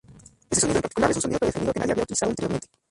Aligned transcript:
Ese 0.49 0.61
sonido 0.61 0.77
en 0.77 0.81
particular 0.81 1.11
es 1.11 1.15
un 1.17 1.21
sonido 1.21 1.37
predefinido 1.37 1.73
que 1.73 1.79
nadie 1.79 1.91
había 1.91 2.01
utilizado 2.05 2.31
anteriormente. 2.31 2.67